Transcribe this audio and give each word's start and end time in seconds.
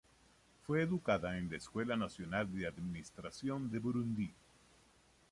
Fue 0.65 0.81
educada 0.81 1.37
en 1.37 1.47
la 1.51 1.57
Escuela 1.57 1.95
Nacional 1.95 2.51
de 2.57 2.65
Administración 2.65 3.69
de 3.69 3.77
Burundi. 3.77 4.33